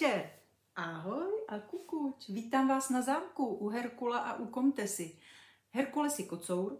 [0.00, 0.30] večer.
[0.76, 2.28] Ahoj a kukuč.
[2.28, 5.18] Vítám vás na zámku u Herkula a u Komtesy.
[5.70, 6.78] Herkules je kocour,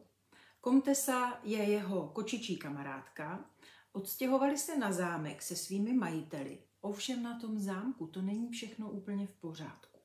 [0.60, 3.44] Komtesa je jeho kočičí kamarádka.
[3.92, 6.58] Odstěhovali se na zámek se svými majiteli.
[6.80, 9.98] Ovšem na tom zámku to není všechno úplně v pořádku.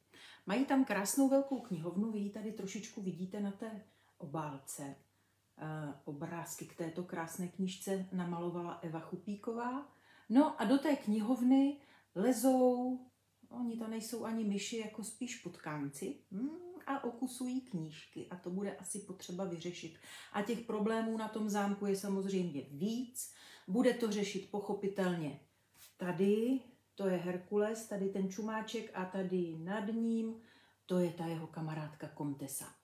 [0.45, 3.83] Mají tam krásnou velkou knihovnu, vy ji tady trošičku vidíte na té
[4.17, 4.83] obálce.
[4.83, 4.95] E,
[6.05, 9.91] obrázky k této krásné knižce namalovala Eva Chupíková.
[10.29, 11.77] No a do té knihovny
[12.15, 12.99] lezou,
[13.49, 18.75] oni to nejsou ani myši, jako spíš potkánci, hmm, a okusují knížky a to bude
[18.75, 19.97] asi potřeba vyřešit.
[20.33, 23.33] A těch problémů na tom zámku je samozřejmě víc.
[23.67, 25.39] Bude to řešit pochopitelně
[25.97, 26.59] tady,
[26.95, 30.35] to je Herkules, tady ten čumáček a tady nad ním,
[30.85, 32.80] to je ta jeho kamarádka Komtesa.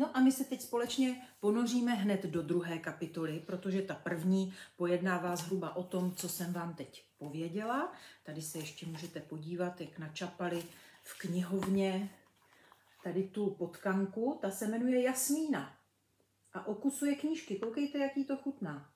[0.00, 5.36] No a my se teď společně ponoříme hned do druhé kapitoly, protože ta první pojednává
[5.36, 7.92] zhruba o tom, co jsem vám teď pověděla.
[8.22, 10.62] Tady se ještě můžete podívat, jak načapali
[11.02, 12.10] v knihovně
[13.04, 14.38] tady tu potkanku.
[14.42, 15.76] Ta se jmenuje Jasmína
[16.52, 17.56] a okusuje knížky.
[17.56, 18.90] Koukejte, jaký to chutná.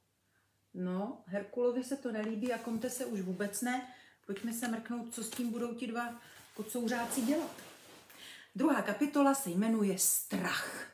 [0.75, 3.95] No, Herkulovi se to nelíbí a Komte se už vůbec ne.
[4.27, 6.21] Pojďme se mrknout, co s tím budou ti dva
[6.55, 7.57] kocouřáci dělat.
[8.55, 10.94] Druhá kapitola se jmenuje Strach.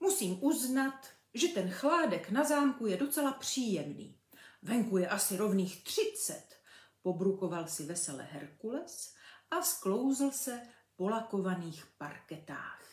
[0.00, 4.18] Musím uznat, že ten chládek na zámku je docela příjemný.
[4.62, 6.60] Venku je asi rovných třicet,
[7.02, 9.14] pobrukoval si vesele Herkules
[9.50, 10.62] a sklouzl se
[10.96, 12.84] po lakovaných parketách.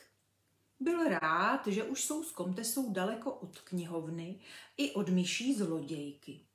[0.80, 4.40] Byl rád, že už jsou s komtesou daleko od knihovny
[4.76, 6.46] i od myší zlodějky.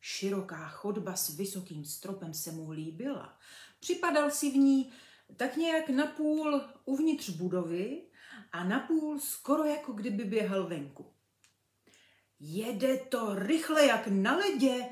[0.00, 3.38] Široká chodba s vysokým stropem se mu líbila.
[3.80, 4.92] Připadal si v ní
[5.36, 8.09] tak nějak napůl uvnitř budovy
[8.52, 11.12] a napůl skoro jako kdyby běhal venku.
[12.40, 14.88] Jede to rychle jak na ledě,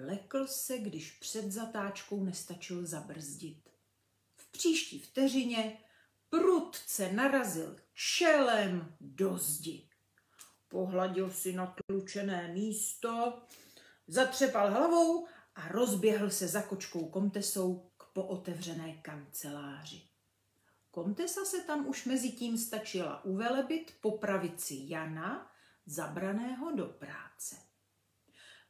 [0.00, 3.70] lekl se, když před zatáčkou nestačil zabrzdit.
[4.36, 5.78] V příští vteřině
[6.30, 9.88] prudce narazil čelem do zdi.
[10.68, 13.42] Pohladil si na tlučené místo,
[14.06, 20.11] zatřepal hlavou a rozběhl se za kočkou komtesou k pootevřené kanceláři.
[20.94, 25.50] Komtesa se tam už mezi tím stačila uvelebit po pravici Jana,
[25.86, 27.56] zabraného do práce.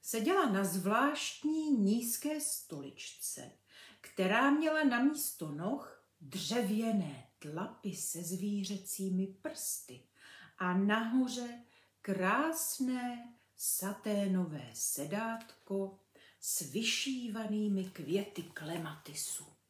[0.02, 3.52] Seděla na zvláštní nízké stoličce,
[4.00, 10.02] která měla na místo noh dřevěné tlapy se zvířecími prsty
[10.58, 11.62] a nahoře
[12.02, 15.98] krásné saténové sedátko
[16.40, 19.61] s vyšívanými květy klematisu.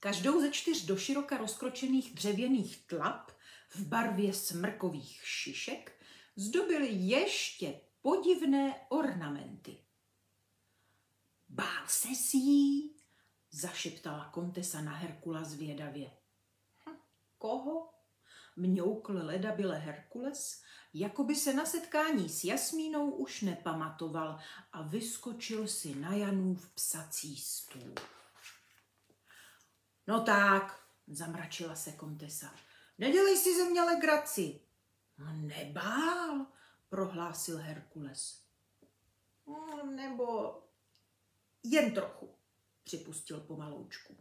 [0.00, 3.30] Každou ze čtyř doširoka rozkročených dřevěných tlap
[3.68, 6.00] v barvě smrkových šišek
[6.36, 9.76] zdobily ještě podivné ornamenty.
[11.48, 12.96] Bál se si jí,
[13.50, 16.10] zašeptala kontesa na Herkula zvědavě.
[16.88, 16.96] Hm,
[17.38, 17.90] koho?
[18.56, 20.62] Mňoukl ledabile Herkules,
[20.94, 24.38] jako by se na setkání s Jasmínou už nepamatoval
[24.72, 27.94] a vyskočil si na Janův psací stůl.
[30.08, 32.54] No tak, zamračila se kontesa.
[32.98, 34.60] Nedělej si ze mě legraci.
[35.32, 36.46] Nebál,
[36.88, 38.42] prohlásil Herkules.
[39.46, 40.58] No, nebo
[41.62, 42.34] jen trochu,
[42.84, 44.16] připustil pomaloučku.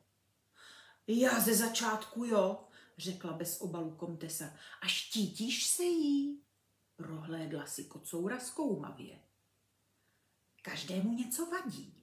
[1.07, 2.67] Já ze začátku jo,
[2.97, 4.45] řekla bez obalu komtesa.
[4.81, 6.41] A štítíš se jí?
[6.95, 9.19] Prohlédla si kocoura zkoumavě.
[10.61, 11.97] Každému něco vadí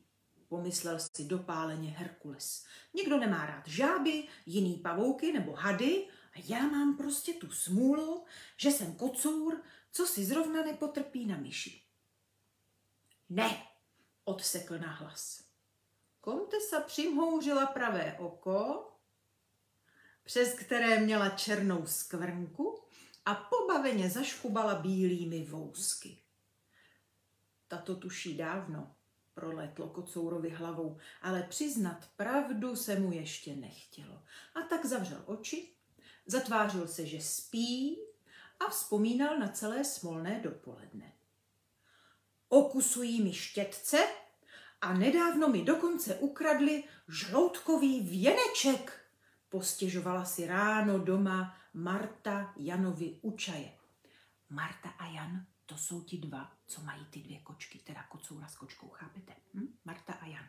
[0.49, 2.65] pomyslel si dopáleně Herkules.
[2.95, 8.25] Nikdo nemá rád žáby, jiný pavouky nebo hady a já mám prostě tu smůlu,
[8.57, 9.63] že jsem kocour,
[9.93, 11.83] co si zrovna nepotrpí na myši.
[13.31, 13.67] Ne,
[14.25, 15.45] odsekl na hlas.
[16.21, 18.91] Komtesa přimhouřila pravé oko,
[20.25, 22.83] přes které měla černou skvrnku
[23.25, 26.19] a pobaveně zaškubala bílými vousky.
[27.69, 28.95] Tato tuší dávno,
[29.35, 34.23] proletlo kocourovi hlavou, ale přiznat pravdu se mu ještě nechtělo.
[34.55, 35.69] A tak zavřel oči,
[36.27, 37.99] zatvářil se, že spí
[38.61, 41.13] a vzpomínal na celé smolné dopoledne.
[42.49, 43.99] Okusují mi štětce
[44.81, 49.01] a nedávno mi dokonce ukradli žloutkový věneček,
[49.49, 53.73] postěžovala si ráno doma Marta Janovi Učaje.
[54.51, 58.57] Marta a Jan to jsou ti dva, co mají ty dvě kočky, teda kocoura s
[58.57, 59.33] kočkou, chápete?
[59.55, 59.79] Hm?
[59.85, 60.49] Marta a Jan.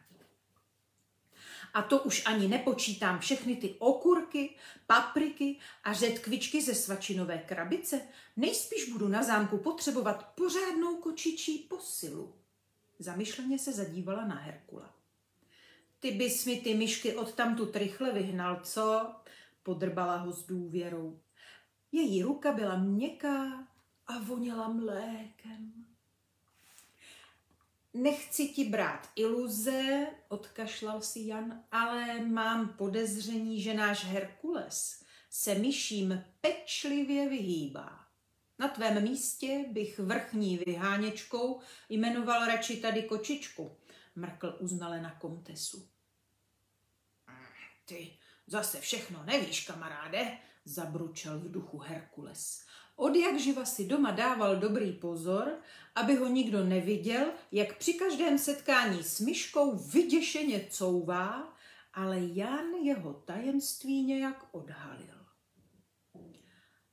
[1.74, 4.56] A to už ani nepočítám všechny ty okurky,
[4.88, 8.01] papriky a řetkvičky ze svačinové krabice.
[8.36, 12.36] Nejspíš budu na zámku potřebovat pořádnou kočičí posilu.
[13.00, 14.95] Zamyšleně se zadívala na Herkula.
[16.00, 19.16] Ty bys mi ty myšky od tamtu rychle vyhnal, co?
[19.63, 21.19] Podrbala ho s důvěrou.
[21.92, 23.68] Její ruka byla měkká
[24.07, 25.85] a voněla mlékem.
[27.93, 36.23] Nechci ti brát iluze, odkašlal si Jan, ale mám podezření, že náš Herkules se myším
[36.41, 38.05] pečlivě vyhýbá.
[38.59, 41.59] Na tvém místě bych vrchní vyháněčkou
[41.89, 43.77] jmenoval radši tady kočičku,
[44.15, 45.89] mrkl uznale na komtesu.
[47.85, 48.17] Ty
[48.47, 52.65] zase všechno nevíš, kamaráde, zabručel v duchu Herkules.
[52.95, 55.51] Od jak živa si doma dával dobrý pozor,
[55.95, 61.53] aby ho nikdo neviděl, jak při každém setkání s myškou vyděšeně couvá,
[61.94, 65.25] ale Jan jeho tajemství nějak odhalil.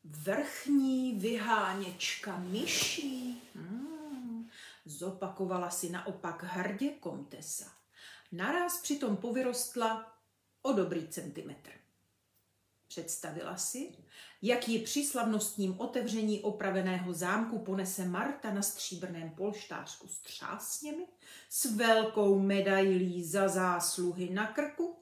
[0.05, 4.49] Vrchní vyháněčka myší, hmm,
[4.85, 7.73] zopakovala si naopak hrdě komtesa.
[8.33, 10.15] Naraz přitom povyrostla
[10.63, 11.71] o dobrý centimetr.
[12.89, 13.93] Představila si,
[14.43, 21.07] jak ji při slavnostním otevření opraveného zámku ponese Marta na stříbrném polštářku s třásněmi,
[21.49, 24.97] s velkou medailí za zásluhy na krku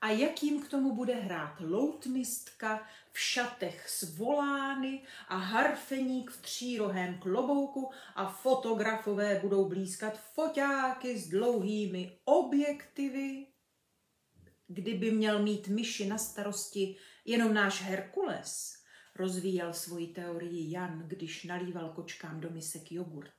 [0.00, 6.42] a jak jim k tomu bude hrát loutnistka v šatech z volány a harfeník v
[6.42, 13.46] třírohém klobouku a fotografové budou blízkat foťáky s dlouhými objektivy.
[14.68, 18.81] Kdyby měl mít myši na starosti jenom náš Herkules,
[19.14, 23.34] rozvíjel svoji teorii Jan, když nalíval kočkám do misek jogurt.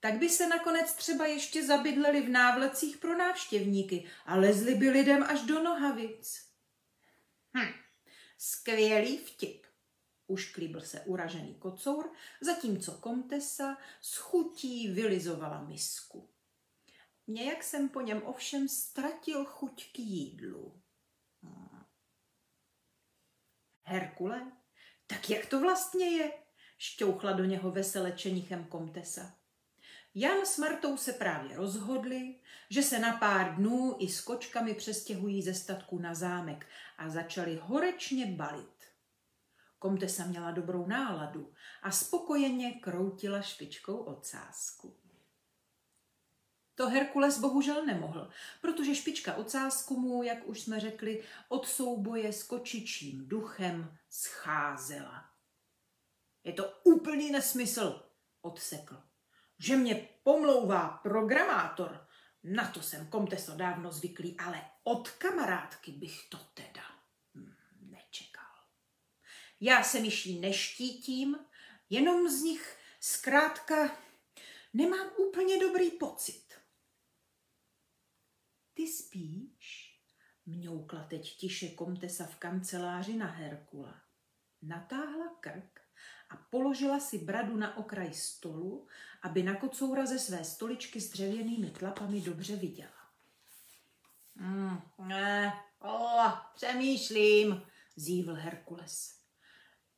[0.00, 5.22] Tak by se nakonec třeba ještě zabydleli v návlecích pro návštěvníky a lezli by lidem
[5.22, 6.52] až do nohavic.
[7.56, 7.72] Hm,
[8.38, 9.66] skvělý vtip.
[10.26, 16.28] Už klíbl se uražený kocour, zatímco komtesa s chutí vylizovala misku.
[17.26, 20.81] Nějak jsem po něm ovšem ztratil chuť k jídlu.
[23.82, 24.52] Herkule,
[25.06, 26.32] tak jak to vlastně je?
[26.78, 29.34] Šťouchla do něho vesele čenichem komtesa.
[30.14, 32.34] Jan s Martou se právě rozhodli,
[32.70, 36.66] že se na pár dnů i s kočkami přestěhují ze statku na zámek
[36.98, 38.84] a začali horečně balit.
[39.78, 41.52] Komtesa měla dobrou náladu
[41.82, 45.01] a spokojeně kroutila špičkou ocásku.
[46.74, 48.30] To Herkules bohužel nemohl,
[48.60, 55.24] protože špička ocásku mu, jak už jsme řekli, od souboje s kočičím duchem scházela.
[56.44, 58.02] Je to úplný nesmysl,
[58.42, 59.02] odsekl.
[59.58, 62.06] Že mě pomlouvá programátor,
[62.44, 66.82] na to jsem komteso dávno zvyklý, ale od kamarádky bych to teda
[67.34, 68.44] hm, nečekal.
[69.60, 71.38] Já se myší neštítím,
[71.90, 73.96] jenom z nich zkrátka
[74.74, 76.51] nemám úplně dobrý pocit.
[78.74, 79.92] Ty spíš?
[80.46, 84.02] Mňoukla teď tiše komtesa v kanceláři na Herkula.
[84.62, 85.80] Natáhla krk
[86.30, 88.86] a položila si bradu na okraj stolu,
[89.22, 93.02] aby na kocoura ze své stoličky s dřevěnými tlapami dobře viděla.
[94.34, 97.62] Mm, ne, oh, přemýšlím,
[97.96, 99.22] zívl Herkules.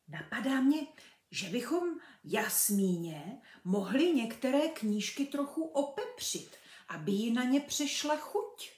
[0.08, 0.86] Napadá mě,
[1.30, 6.56] že bychom Jasmíně mohli některé knížky trochu opepřit,
[6.88, 8.70] aby jí na ně přešla chuť,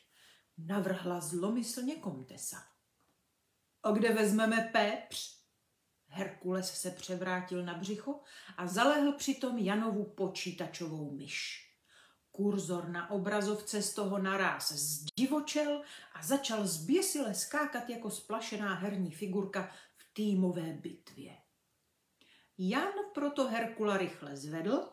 [0.59, 2.57] navrhla zlomyslně komtesa.
[3.83, 5.37] A kde vezmeme pepř?
[6.09, 8.21] Herkules se převrátil na břicho
[8.57, 11.67] a zalehl přitom Janovu počítačovou myš.
[12.31, 15.83] Kurzor na obrazovce z toho naráz zdivočel
[16.15, 21.37] a začal zběsile skákat jako splašená herní figurka v týmové bitvě.
[22.59, 24.89] Jan proto Herkula rychle zvedl,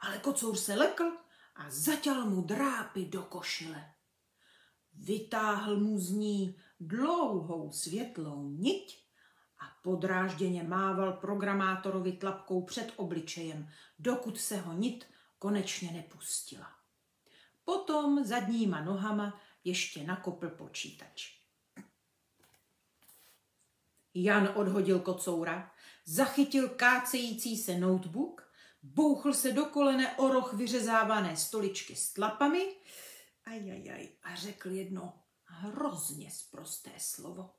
[0.00, 1.23] ale kocour se lekl
[1.56, 3.90] a zatěl mu drápy do košile.
[4.94, 9.04] Vytáhl mu z ní dlouhou světlou niť
[9.58, 13.68] a podrážděně mával programátorovi tlapkou před obličejem,
[13.98, 15.06] dokud se ho nit
[15.38, 16.72] konečně nepustila.
[17.64, 21.38] Potom zadníma nohama ještě nakopl počítač.
[24.14, 25.70] Jan odhodil kocoura,
[26.04, 28.43] zachytil kácející se notebook
[28.84, 32.76] bouchl se do kolene o roh vyřezávané stoličky s tlapami
[33.44, 37.50] ajajaj, a řekl jedno hrozně zprosté slovo.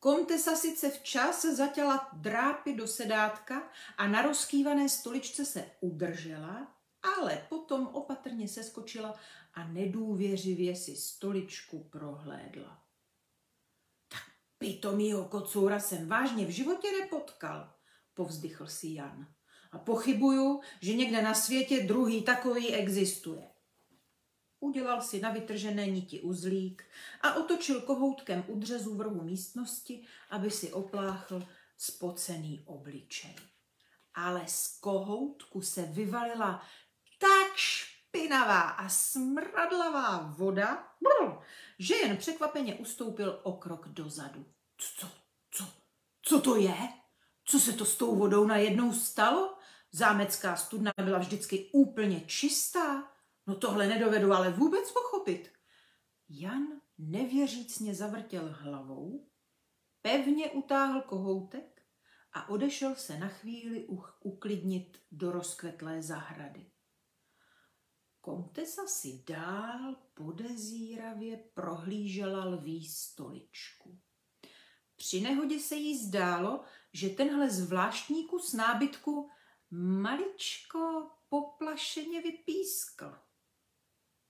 [0.00, 6.76] Komtesa sice včas zatěla drápy do sedátka a na rozkývané stoličce se udržela,
[7.16, 9.18] ale potom opatrně seskočila
[9.54, 12.84] a nedůvěřivě si stoličku prohlédla.
[14.08, 14.22] Tak
[14.58, 17.74] pitomýho kocoura jsem vážně v životě nepotkal,
[18.14, 19.37] povzdychl si Jan.
[19.72, 23.50] A pochybuju, že někde na světě druhý takový existuje.
[24.60, 26.84] Udělal si na vytržené niti uzlík
[27.20, 31.46] a otočil kohoutkem u dřezu v rohu místnosti, aby si opláchl
[31.76, 33.34] spocený obličej.
[34.14, 36.62] Ale z kohoutku se vyvalila
[37.18, 40.88] tak špinavá a smradlavá voda,
[41.78, 44.46] že jen překvapeně ustoupil o krok dozadu.
[44.78, 45.08] Co,
[45.50, 45.64] co,
[46.22, 46.76] co to je?
[47.44, 49.57] Co se to s tou vodou najednou stalo?
[49.92, 53.12] Zámecká studna byla vždycky úplně čistá.
[53.46, 55.52] No tohle nedovedu ale vůbec pochopit.
[56.28, 56.66] Jan
[56.98, 59.28] nevěřícně zavrtěl hlavou,
[60.02, 61.82] pevně utáhl kohoutek
[62.32, 63.86] a odešel se na chvíli
[64.20, 66.70] uklidnit do rozkvetlé zahrady.
[68.20, 73.98] Komtesa si dál podezíravě prohlížela lví stoličku.
[74.96, 79.30] Při nehodě se jí zdálo, že tenhle zvláštní kus nábytku
[79.70, 83.18] maličko poplašeně vypískl.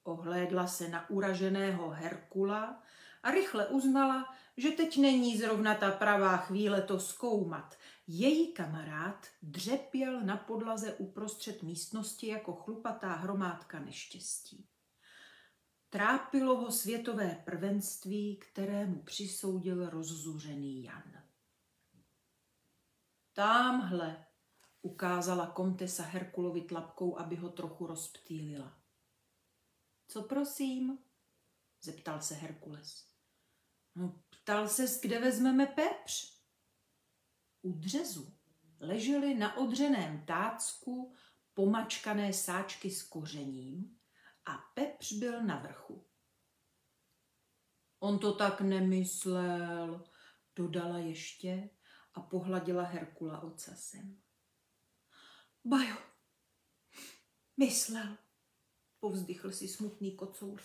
[0.05, 2.83] Ohlédla se na uraženého Herkula
[3.23, 7.79] a rychle uznala, že teď není zrovna ta pravá chvíle to zkoumat.
[8.07, 14.69] Její kamarád dřepěl na podlaze uprostřed místnosti jako chlupatá hromádka neštěstí.
[15.91, 21.23] Trápilo ho světové prvenství, kterému přisoudil rozzuřený Jan.
[23.33, 24.28] Támhle,
[24.89, 28.81] ukázala komtesa Herkulovi tlapkou, aby ho trochu rozptýlila.
[30.09, 30.99] Co prosím?
[31.83, 33.09] zeptal se Herkules.
[33.95, 36.39] No, ptal se, kde vezmeme pepř.
[37.63, 38.35] U dřezu
[38.81, 41.15] ležely na odřeném tácku
[41.55, 43.99] pomačkané sáčky s kořením
[44.45, 46.07] a pepř byl na vrchu.
[48.01, 50.05] On to tak nemyslel,
[50.57, 51.71] dodala ještě
[52.15, 54.23] a pohladila Herkula ocasem.
[55.69, 55.97] Bajo,
[57.57, 58.17] myslel,
[59.01, 60.63] povzdychl si smutný kocour.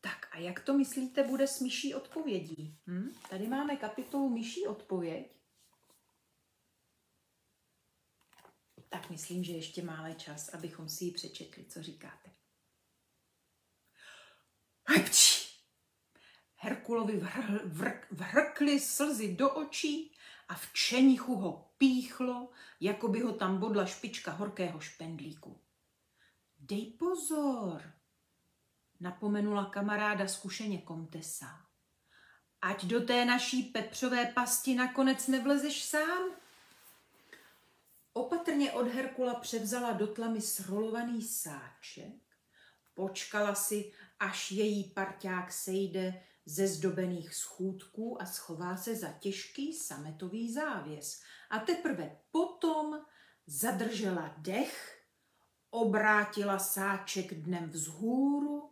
[0.00, 2.78] Tak a jak to myslíte bude s myší odpovědí?
[2.86, 3.12] Hm?
[3.30, 5.36] Tady máme kapitolu myší odpověď.
[8.88, 11.64] Tak myslím, že ještě máme čas, abychom si ji přečetli.
[11.64, 12.30] Co říkáte?
[14.88, 15.46] Hepči!
[16.56, 17.70] Herkulovi vhr,
[18.10, 20.15] vrkly slzy do očí
[20.48, 22.50] a v čenichu ho píchlo,
[22.80, 25.60] jako by ho tam bodla špička horkého špendlíku.
[26.58, 27.92] Dej pozor,
[29.00, 31.66] napomenula kamaráda zkušeně komtesa.
[32.62, 36.30] Ať do té naší pepřové pasti nakonec nevlezeš sám.
[38.12, 42.14] Opatrně od Herkula převzala do tlamy srolovaný sáček,
[42.94, 50.52] počkala si, až její parťák sejde ze zdobených schůdků a schová se za těžký sametový
[50.52, 51.20] závěs.
[51.50, 53.00] A teprve potom
[53.46, 55.02] zadržela dech,
[55.70, 58.70] obrátila sáček dnem vzhůru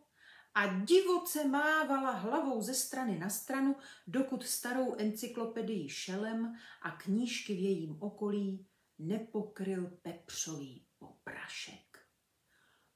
[0.55, 3.77] a divoce mávala hlavou ze strany na stranu,
[4.07, 8.67] dokud starou encyklopedii šelem a knížky v jejím okolí
[8.99, 11.99] nepokryl pepřový poprašek.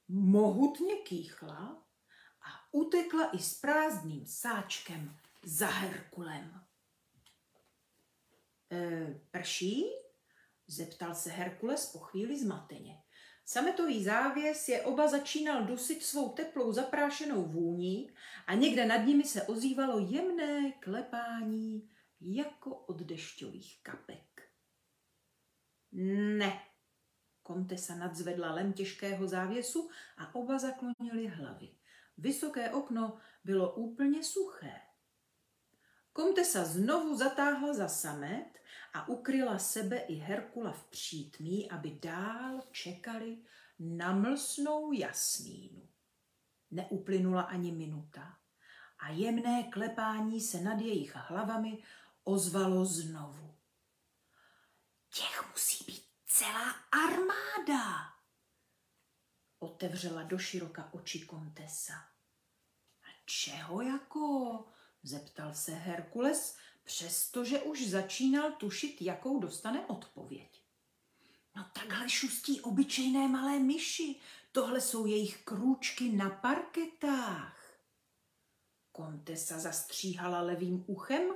[0.07, 1.88] Mohutně kýchla
[2.71, 6.61] utekla i s prázdným sáčkem za Herkulem.
[8.71, 9.85] E, prší?
[10.67, 13.01] zeptal se Herkules po chvíli zmateně.
[13.45, 18.13] Sametový závěs je oba začínal dusit svou teplou zaprášenou vůní
[18.47, 21.89] a někde nad nimi se ozývalo jemné klepání
[22.21, 24.49] jako od dešťových kapek.
[26.37, 26.61] Ne,
[27.43, 31.78] kontesa nadzvedla lem těžkého závěsu a oba zaklonili hlavy.
[32.19, 34.81] Vysoké okno bylo úplně suché.
[36.13, 38.59] Komtesa znovu zatáhla za samet
[38.93, 43.37] a ukryla sebe i Herkula v přítmí, aby dál čekali
[43.79, 45.89] na mlsnou jasmínu.
[46.71, 48.37] Neuplynula ani minuta
[48.99, 51.83] a jemné klepání se nad jejich hlavami
[52.23, 53.55] ozvalo znovu.
[55.13, 58.13] Těch musí být celá armáda,
[59.59, 62.08] otevřela do široka oči kontesa.
[63.29, 64.65] Čeho jako?
[65.03, 70.63] zeptal se Herkules, přestože už začínal tušit, jakou dostane odpověď.
[71.55, 74.15] No takhle šustí obyčejné malé myši,
[74.51, 77.79] tohle jsou jejich krůčky na parketách.
[78.91, 81.31] Kontesa zastříhala levým uchem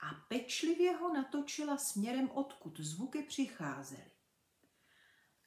[0.00, 4.10] a pečlivě ho natočila směrem, odkud zvuky přicházely.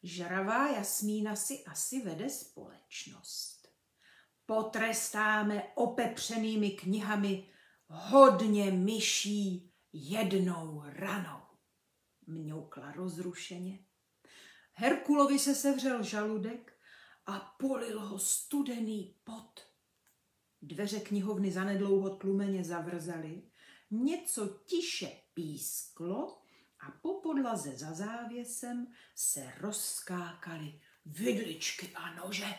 [0.04, 3.54] žravá Jasmína si asi vede společnost.
[4.46, 7.50] Potrestáme opepřenými knihami
[7.88, 11.42] hodně myší jednou ranou,
[12.28, 13.86] mňoukla rozrušeně.
[14.74, 16.80] Herkulovi se sevřel žaludek
[17.25, 19.62] a polil ho studený pot.
[20.62, 23.44] Dveře knihovny zanedlouho tlumeně zavrzaly,
[23.92, 26.42] něco tiše písklo
[26.80, 32.54] a po podlaze za závěsem se rozskákaly vidličky a nože.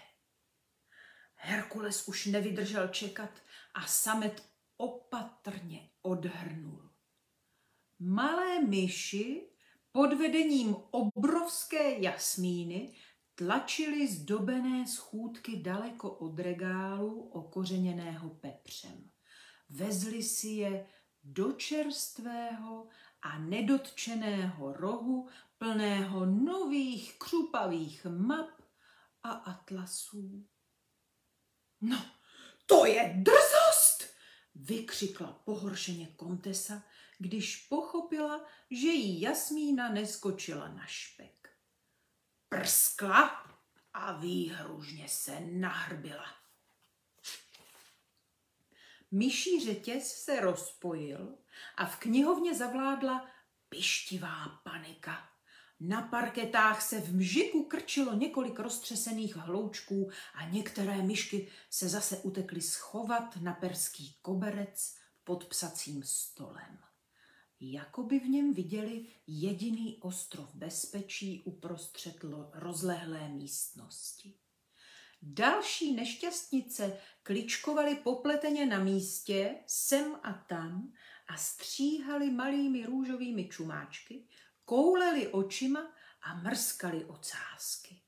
[1.37, 3.31] Herkules už nevydržel čekat
[3.75, 6.91] a samet opatrně odhrnul.
[7.99, 9.49] Malé myši
[9.93, 12.95] pod vedením obrovské jasmíny
[13.35, 19.11] tlačili zdobené schůdky daleko od regálu okořeněného pepřem.
[19.69, 20.87] Vezli si je
[21.25, 22.89] do čerstvého
[23.23, 25.29] a nedotčeného rohu
[25.59, 28.63] plného nových křupavých map
[29.23, 30.47] a atlasů.
[31.81, 32.07] No,
[32.67, 34.17] to je drzost!
[34.57, 36.83] vykřikla pohoršeně kontesa,
[37.19, 41.51] když pochopila, že jí Jasmína neskočila na špek.
[42.49, 43.47] Prskla
[43.95, 46.27] a výhružně se nahrbila.
[49.11, 51.39] Myší řetěz se rozpojil
[51.77, 53.31] a v knihovně zavládla
[53.69, 55.36] pištivá panika.
[55.81, 62.61] Na parketách se v mžiku krčilo několik roztřesených hloučků a některé myšky se zase utekly
[62.61, 66.79] schovat na perský koberec pod psacím stolem.
[67.61, 74.35] Jako by v něm viděli jediný ostrov bezpečí uprostřed rozlehlé místnosti.
[75.23, 80.93] Další nešťastnice kličkovaly popleteně na místě, sem a tam
[81.29, 84.29] a stříhali malými růžovými čumáčky,
[84.67, 85.93] kouleli očima
[86.23, 88.03] a mrskali ocásky.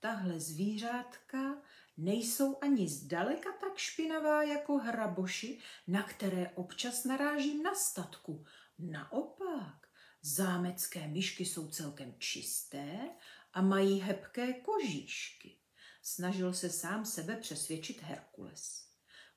[0.00, 1.62] Tahle zvířátka
[1.96, 8.44] nejsou ani zdaleka tak špinavá jako hraboši, na které občas narážím na statku.
[8.78, 9.88] Naopak,
[10.22, 13.10] zámecké myšky jsou celkem čisté
[13.52, 15.58] a mají hebké kožíšky.
[16.02, 18.86] Snažil se sám sebe přesvědčit Herkules.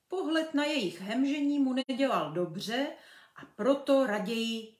[0.08, 2.88] Pohled na jejich hemžení mu nedělal dobře
[3.36, 4.79] a proto raději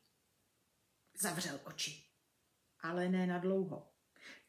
[1.22, 2.06] zavřel oči.
[2.82, 3.92] Ale ne na dlouho.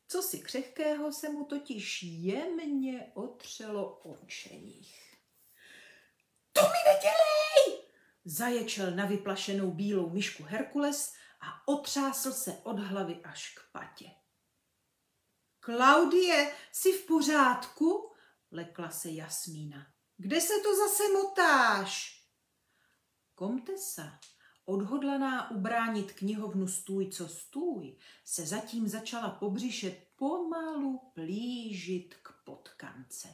[0.09, 5.17] Co si křehkého se mu totiž jemně otřelo očeních.
[6.53, 7.91] To mi nedělej!
[8.25, 14.11] Zaječel na vyplašenou bílou myšku Herkules a otřásl se od hlavy až k patě.
[15.61, 18.15] Klaudie, jsi v pořádku?
[18.51, 19.87] Lekla se Jasmína.
[20.17, 22.21] Kde se to zase motáš?
[23.35, 24.21] Komtesa,
[24.71, 33.29] odhodlaná ubránit knihovnu stůj co stůj, se zatím začala po břiše pomalu plížit k potkance.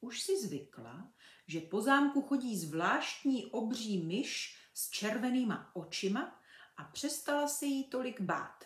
[0.00, 1.12] Už si zvykla,
[1.46, 6.40] že po zámku chodí zvláštní obří myš s červenýma očima
[6.76, 8.64] a přestala se jí tolik bát.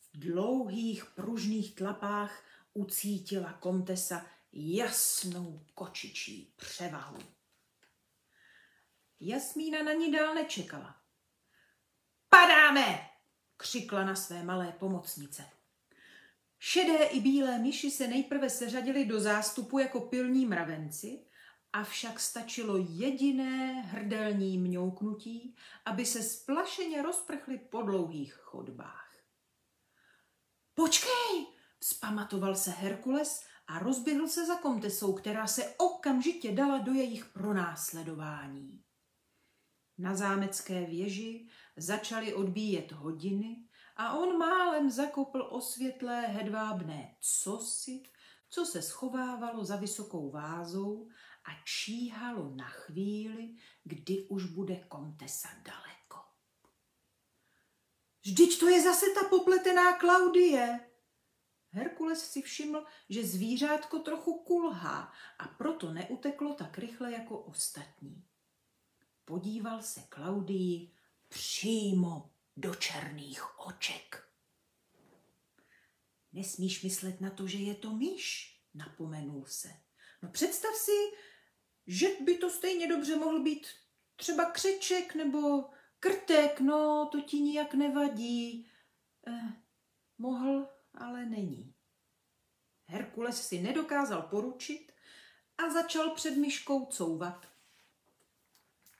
[0.00, 7.41] V dlouhých pružných tlapách ucítila komtesa jasnou kočičí převahu.
[9.24, 10.96] Jasmína na ní dál nečekala.
[12.28, 13.08] Padáme!
[13.56, 15.44] křikla na své malé pomocnice.
[16.58, 21.24] Šedé i bílé myši se nejprve seřadily do zástupu jako pilní mravenci,
[21.72, 29.14] avšak stačilo jediné hrdelní mňouknutí, aby se splašeně rozprchly po dlouhých chodbách.
[30.74, 31.46] Počkej,
[31.78, 38.84] vzpamatoval se Herkules a rozběhl se za komtesou, která se okamžitě dala do jejich pronásledování.
[40.02, 43.64] Na zámecké věži začaly odbíjet hodiny
[43.96, 48.02] a on málem zakopl osvětlé hedvábné cosi,
[48.50, 51.08] co se schovávalo za vysokou vázou
[51.44, 56.18] a číhalo na chvíli, kdy už bude kontesa daleko.
[58.22, 60.80] Vždyť to je zase ta popletená Klaudie.
[61.70, 68.31] Herkules si všiml, že zvířátko trochu kulhá a proto neuteklo tak rychle jako ostatní.
[69.24, 70.90] Podíval se Klaudii
[71.28, 74.28] přímo do černých oček.
[76.32, 79.68] Nesmíš myslet na to, že je to myš, napomenul se.
[80.22, 81.16] No představ si,
[81.86, 83.66] že by to stejně dobře mohl být
[84.16, 85.64] třeba křeček nebo
[86.00, 88.70] krtek, no to ti nijak nevadí.
[89.26, 89.62] Eh,
[90.18, 91.74] mohl, ale není.
[92.86, 94.92] Herkules si nedokázal poručit
[95.58, 97.51] a začal před myškou couvat.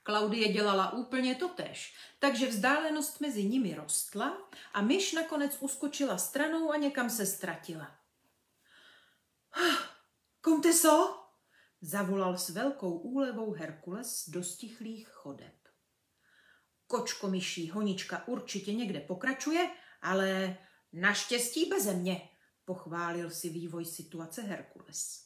[0.03, 4.37] Klaudie dělala úplně totež, takže vzdálenost mezi nimi rostla
[4.73, 7.95] a myš nakonec uskočila stranou a někam se ztratila.
[10.41, 11.23] Komteso,
[11.81, 15.53] zavolal s velkou úlevou Herkules do stichlých chodeb.
[16.87, 19.69] Kočko myší honička určitě někde pokračuje,
[20.01, 20.57] ale
[20.93, 22.29] naštěstí beze mě,
[22.65, 25.22] pochválil si vývoj situace Herkules.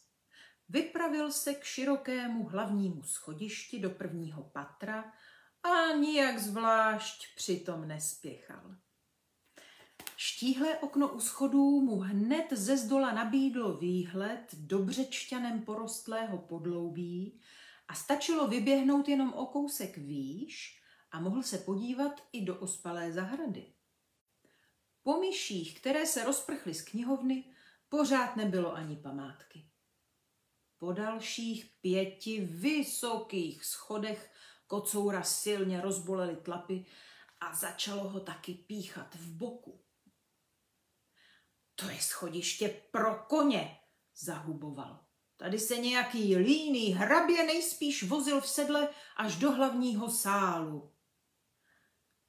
[0.70, 5.14] Vypravil se k širokému hlavnímu schodišti do prvního patra
[5.64, 8.76] a nijak zvlášť přitom nespěchal.
[10.16, 17.42] Štíhlé okno u schodů mu hned ze zdola nabídlo výhled do břečťanem porostlého podloubí
[17.88, 23.74] a stačilo vyběhnout jenom o kousek výš a mohl se podívat i do ospalé zahrady.
[25.04, 27.44] Po myších, které se rozprchly z knihovny,
[27.90, 29.70] pořád nebylo ani památky.
[30.78, 34.32] Po dalších pěti vysokých schodech
[34.68, 36.86] kocoura silně rozbolely tlapy
[37.40, 39.84] a začalo ho taky píchat v boku.
[41.76, 43.80] To je schodiště pro koně,
[44.16, 45.06] zahuboval.
[45.38, 50.94] Tady se nějaký líný hrabě nejspíš vozil v sedle až do hlavního sálu.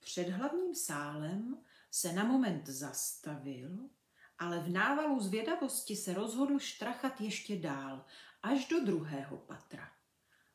[0.01, 3.91] Před hlavním sálem se na moment zastavil,
[4.39, 8.05] ale v návalu zvědavosti se rozhodl štrachat ještě dál,
[8.43, 9.91] až do druhého patra.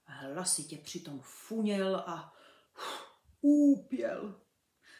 [0.06, 2.34] Hlasitě přitom funěl a
[3.42, 4.42] úpěl.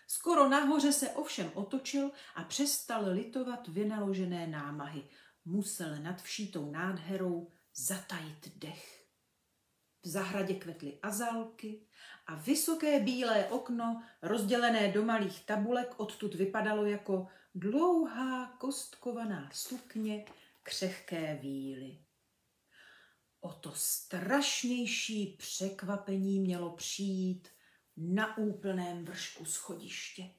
[0.08, 5.04] Skoro nahoře se ovšem otočil a přestal litovat vynaložené námahy.
[5.46, 9.06] Musel nad všítou nádherou zatajit dech.
[10.02, 11.88] V zahradě kvetly azalky
[12.28, 20.26] a vysoké bílé okno, rozdělené do malých tabulek, odtud vypadalo jako dlouhá kostkovaná sukně
[20.64, 22.00] křehké víly.
[23.44, 27.48] O to strašnější překvapení mělo přijít
[27.98, 30.30] na úplném vršku schodiště.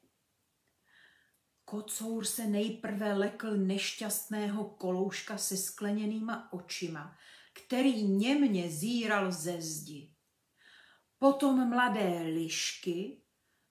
[1.65, 7.17] Kocour se nejprve lekl nešťastného kolouška se skleněnýma očima,
[7.53, 10.15] který němně zíral ze zdi.
[11.19, 13.21] Potom mladé lišky,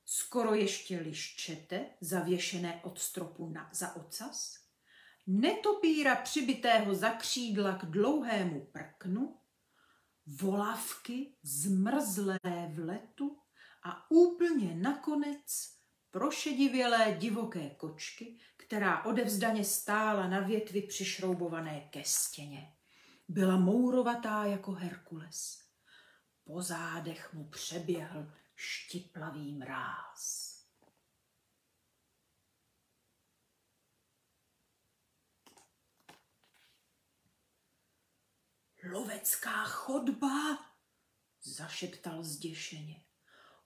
[0.05, 4.64] skoro ještě liščete, zavěšené od stropu na, za ocas,
[5.27, 9.41] netopíra přibitého za křídla k dlouhému prknu,
[10.27, 12.39] volavky zmrzlé
[12.75, 13.39] v letu
[13.83, 15.75] a úplně nakonec
[16.11, 22.73] prošedivělé divoké kočky, která odevzdaně stála na větvi přišroubované ke stěně.
[23.29, 25.59] Byla mourovatá jako Herkules.
[26.45, 30.44] Po zádech mu přeběhl štiplavý mráz.
[38.91, 40.59] Lovecká chodba,
[41.43, 43.05] zašeptal zděšeně.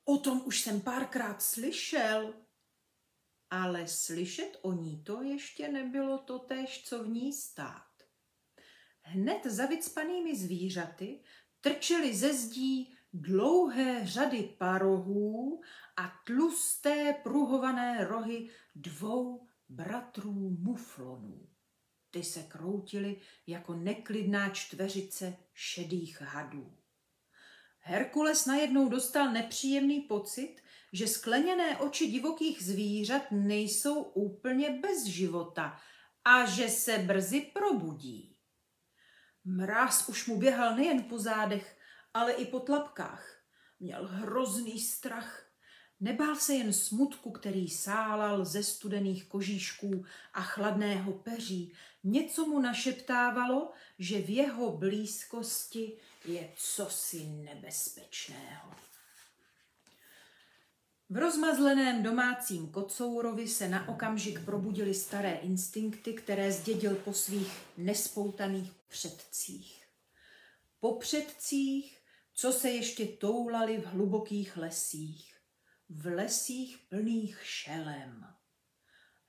[0.04, 2.35] O tom už jsem párkrát slyšel.
[3.50, 7.88] Ale slyšet o ní to ještě nebylo to též, co v ní stát.
[9.02, 11.22] Hned za vycpanými zvířaty
[11.61, 15.62] trčely ze zdí dlouhé řady parohů
[15.96, 21.48] a tlusté pruhované rohy dvou bratrů muflonů.
[22.10, 23.16] Ty se kroutily
[23.46, 26.76] jako neklidná čtveřice šedých hadů.
[27.80, 30.56] Herkules najednou dostal nepříjemný pocit,
[30.92, 35.80] že skleněné oči divokých zvířat nejsou úplně bez života
[36.24, 38.36] a že se brzy probudí.
[39.44, 41.78] Mráz už mu běhal nejen po zádech,
[42.14, 43.42] ale i po tlapkách.
[43.80, 45.44] Měl hrozný strach.
[46.00, 51.72] Nebál se jen smutku, který sálal ze studených kožíšků a chladného peří.
[52.08, 55.92] Něco mu našeptávalo, že v jeho blízkosti
[56.24, 58.70] je cosi nebezpečného.
[61.10, 68.72] V rozmazleném domácím kocourovi se na okamžik probudily staré instinkty, které zdědil po svých nespoutaných
[68.88, 69.86] předcích.
[70.80, 71.98] Po předcích,
[72.34, 75.36] co se ještě toulali v hlubokých lesích,
[75.88, 78.38] v lesích plných šelem.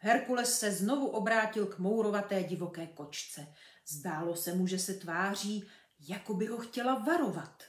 [0.02, 3.48] Herkules se znovu obrátil k mourovaté divoké kočce.
[3.88, 5.68] Zdálo se mu, že se tváří,
[6.00, 7.64] jako by ho chtěla varovat.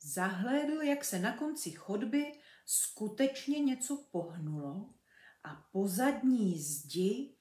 [0.00, 2.32] Zahlédl, jak se na konci chodby
[2.66, 4.90] skutečně něco pohnulo
[5.44, 7.34] a po zadní zdi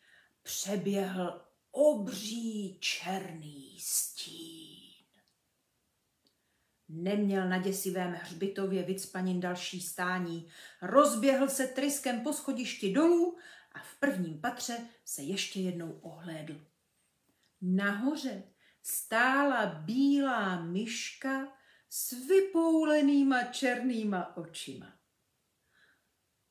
[0.43, 5.05] přeběhl obří černý stín.
[6.89, 10.47] Neměl na děsivém hřbitově vycpanin další stání,
[10.81, 13.37] rozběhl se tryskem po schodišti dolů
[13.71, 16.65] a v prvním patře se ještě jednou ohlédl.
[17.61, 18.43] Nahoře
[18.81, 21.57] stála bílá myška
[21.89, 24.93] s vypoulenýma černýma očima.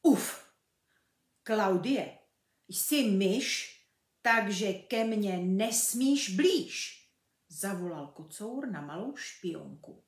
[0.02, 0.50] Uf,
[1.42, 2.18] Klaudie,
[2.68, 3.76] jsi myš,
[4.22, 7.00] takže ke mně nesmíš blíž,
[7.48, 10.04] zavolal kocour na malou špionku.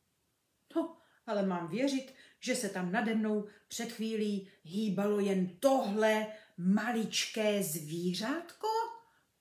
[0.77, 0.97] No,
[1.27, 6.27] ale mám věřit, že se tam nade mnou před chvílí hýbalo jen tohle
[6.65, 8.67] maličké zvířátko?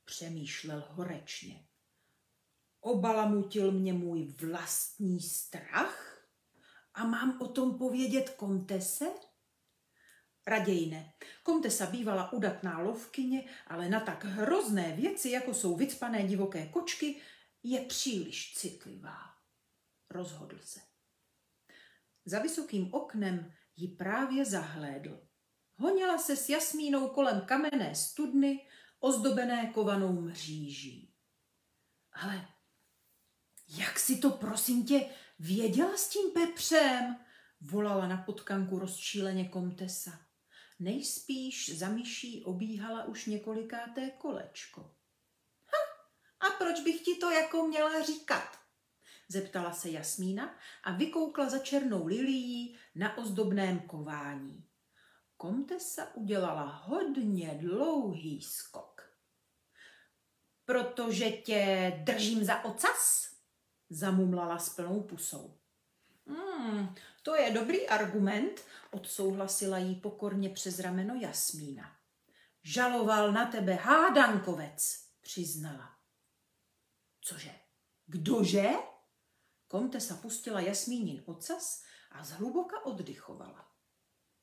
[0.06, 1.68] Přemýšlel horečně.
[2.80, 6.28] Obalamutil mě můj vlastní strach?
[6.94, 9.06] A mám o tom povědět kontese?
[10.48, 11.14] Raději ne.
[11.44, 17.22] Kontesa bývala udatná lovkyně, ale na tak hrozné věci, jako jsou vycpané divoké kočky,
[17.64, 19.18] je příliš citlivá.
[20.10, 20.80] Rozhodl se.
[22.26, 25.31] Za vysokým oknem ji právě zahlédl.
[25.82, 28.67] Honila se s Jasmínou kolem kamenné studny,
[29.00, 31.13] ozdobené kovanou mříží.
[32.13, 32.48] Ale
[33.67, 37.15] jak si to, prosím tě, věděla s tím Pepřem?
[37.62, 40.20] Volala na potkanku rozčíleně komtesa.
[40.80, 44.82] Nejspíš za myší obíhala už několikáté kolečko.
[45.65, 48.60] Ha, a proč bych ti to jako měla říkat?
[49.28, 54.71] Zeptala se Jasmína a vykoukla za černou lilií na ozdobném kování.
[55.41, 59.01] Komtesa udělala hodně dlouhý skok.
[60.65, 63.32] Protože tě držím za ocas?
[63.89, 65.58] Zamumlala s plnou pusou.
[66.25, 71.95] Hmm, to je dobrý argument, odsouhlasila jí pokorně přes rameno Jasmína.
[72.63, 75.97] Žaloval na tebe hádankovec, přiznala.
[77.21, 77.51] Cože?
[78.06, 78.69] Kdože?
[79.67, 83.71] Komtesa pustila Jasmínin ocas a zhluboka oddychovala.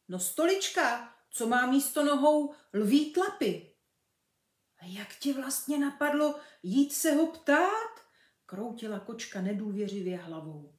[0.09, 3.75] No stolička, co má místo nohou lví tlapy.
[4.79, 7.91] A jak ti vlastně napadlo jít se ho ptát?
[8.47, 10.79] Kroutila kočka nedůvěřivě hlavou.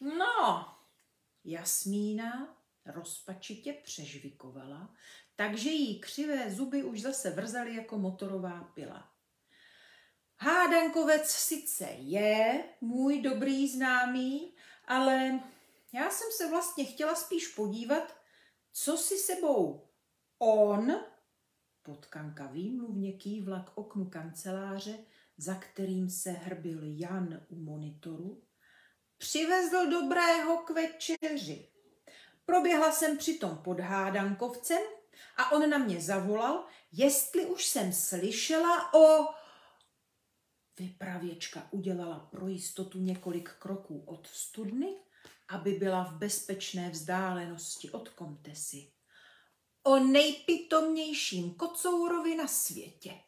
[0.00, 0.66] No,
[1.44, 4.94] Jasmína rozpačitě přežvikovala,
[5.36, 9.12] takže jí křivé zuby už zase vrzaly jako motorová pila.
[10.38, 15.40] Hádankovec sice je můj dobrý známý, ale
[15.92, 18.16] já jsem se vlastně chtěla spíš podívat,
[18.72, 19.88] co si sebou
[20.38, 20.92] on,
[21.82, 24.98] potkanka výmluvně kývla k oknu kanceláře,
[25.36, 28.42] za kterým se hrbil Jan u monitoru,
[29.18, 31.68] přivezl dobrého k večeři.
[32.44, 34.82] Proběhla jsem přitom pod hádankovcem
[35.36, 39.26] a on na mě zavolal, jestli už jsem slyšela o...
[40.78, 44.96] Vypravěčka udělala pro jistotu několik kroků od studny,
[45.52, 48.92] aby byla v bezpečné vzdálenosti od komtesy.
[49.82, 53.20] O nejpitomnějším kocourovi na světě.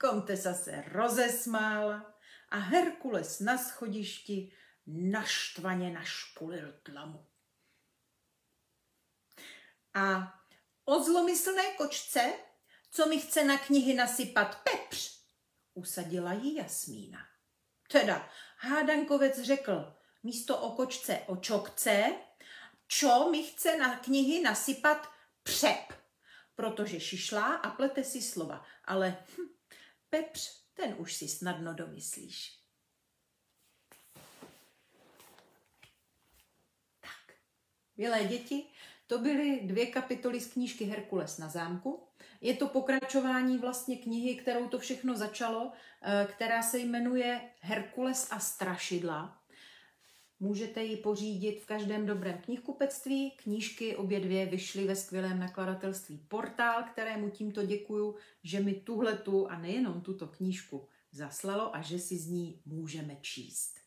[0.00, 2.14] Komtesa se rozesmála
[2.48, 4.52] a Herkules na schodišti
[4.86, 7.26] naštvaně našpulil tlamu.
[9.94, 10.34] A
[10.84, 12.32] o zlomyslné kočce,
[12.90, 15.22] co mi chce na knihy nasypat pepř,
[15.74, 17.18] usadila ji Jasmína.
[17.92, 22.14] Teda hádankovec řekl místo o kočce o čokce,
[22.86, 25.08] čo mi chce na knihy nasypat
[25.42, 25.92] přep,
[26.54, 29.48] protože šišlá a plete si slova, ale hm,
[30.10, 32.58] pepř ten už si snadno domyslíš.
[37.00, 37.36] Tak,
[37.96, 38.66] milé děti,
[39.06, 42.08] to byly dvě kapitoly z knížky Herkules na zámku.
[42.40, 48.40] Je to pokračování vlastně knihy, kterou to všechno začalo, eh, která se jmenuje Herkules a
[48.40, 49.42] strašidla.
[50.40, 53.30] Můžete ji pořídit v každém dobrém knihkupectví.
[53.30, 59.58] Knížky obě dvě vyšly ve skvělém nakladatelství Portál, kterému tímto děkuju, že mi tuhletu a
[59.58, 63.78] nejenom tuto knížku zaslalo a že si z ní můžeme číst.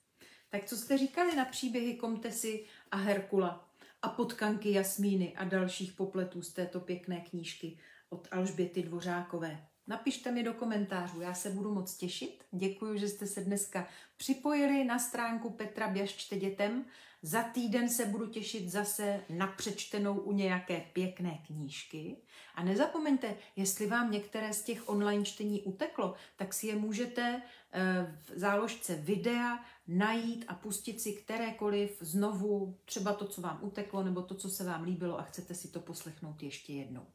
[0.50, 3.70] Tak co jste říkali na příběhy Komtesy a Herkula
[4.02, 7.78] a potkanky Jasmíny a dalších popletů z této pěkné knížky
[8.10, 9.68] od Alžběty Dvořákové?
[9.88, 12.44] Napište mi do komentářů, já se budu moc těšit.
[12.52, 16.86] Děkuji, že jste se dneska připojili na stránku Petra Běžčte dětem.
[17.22, 22.18] Za týden se budu těšit zase na přečtenou u nějaké pěkné knížky.
[22.56, 27.42] A nezapomeňte, jestli vám některé z těch online čtení uteklo, tak si je můžete
[27.72, 34.04] eh, v záložce videa najít a pustit si kterékoliv znovu, třeba to, co vám uteklo,
[34.04, 37.06] nebo to, co se vám líbilo a chcete si to poslechnout ještě jednou.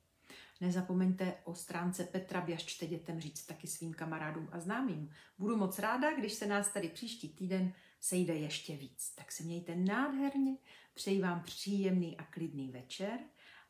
[0.60, 5.10] Nezapomeňte o stránce Petra Běžčte dětem říct taky svým kamarádům a známým.
[5.38, 9.14] Budu moc ráda, když se nás tady příští týden sejde ještě víc.
[9.14, 10.56] Tak se mějte nádherně,
[10.94, 13.18] přeji vám příjemný a klidný večer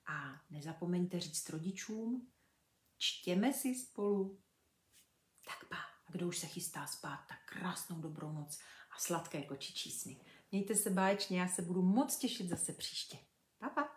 [0.07, 2.29] a nezapomeňte říct rodičům,
[2.99, 4.40] čtěme si spolu.
[5.46, 8.59] Tak pa, a kdo už se chystá spát, tak krásnou dobrou noc
[8.90, 10.20] a sladké kočičí sny.
[10.53, 13.18] Mějte se báječně, já se budu moc těšit zase příště.
[13.59, 13.96] Pa, pa.